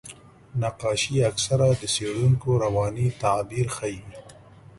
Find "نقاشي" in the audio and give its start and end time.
0.61-1.15